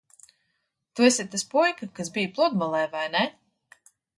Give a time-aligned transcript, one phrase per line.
[0.99, 3.25] Tu esi tas puika, kas bija pludmalē, vai ne?